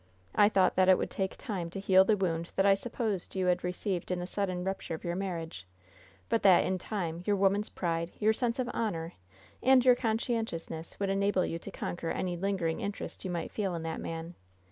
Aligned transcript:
I 0.33 0.49
thought 0.49 0.75
that 0.77 0.89
it 0.89 0.97
would 0.97 1.11
take 1.11 1.37
time 1.37 1.69
to 1.69 1.79
heal 1.79 2.03
the 2.03 2.17
wound 2.17 2.49
that 2.55 2.65
I 2.65 2.73
supposed 2.73 3.35
you 3.35 3.45
had 3.45 3.63
received 3.63 4.09
in 4.09 4.17
the 4.17 4.25
sudden 4.25 4.63
rupture 4.63 4.95
of 4.95 5.03
your 5.03 5.15
marriage; 5.15 5.67
but 6.27 6.41
that, 6.41 6.63
in 6.65 6.79
time, 6.79 7.21
your 7.27 7.35
woman's 7.35 7.69
pride, 7.69 8.11
your 8.17 8.33
sense 8.33 8.57
of 8.57 8.67
honor 8.73 9.13
and 9.61 9.85
your 9.85 9.93
conscientiousness 9.93 10.99
would 10.99 11.11
enable 11.11 11.45
you 11.45 11.59
to 11.59 11.69
conquer 11.69 12.09
any 12.09 12.35
lingering 12.35 12.79
interest 12.81 13.23
you 13.23 13.29
might 13.29 13.51
feel 13.51 13.75
in 13.75 13.83
that 13.83 13.99
man. 14.01 14.33